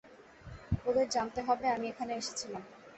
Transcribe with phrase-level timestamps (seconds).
[0.85, 2.63] ওদের জানতে হবে আমি এখানে এসেছিলাম!